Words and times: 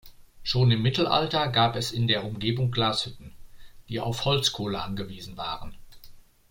Schon 0.41 0.71
im 0.71 0.81
Mittelalter 0.81 1.47
gab 1.49 1.75
es 1.75 1.91
in 1.91 2.07
der 2.07 2.25
Umgebung 2.25 2.71
Glashütten, 2.71 3.35
die 3.87 3.99
auf 3.99 4.25
Holzkohle 4.25 4.81
angewiesen 4.81 5.37
waren. 5.37 5.77